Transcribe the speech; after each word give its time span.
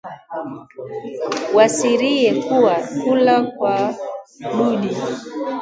Wasiriye 1.55 2.31
kuwa 2.43 2.75
kula 2.99 3.37
kwa 3.57 3.75
dudi 4.55 4.91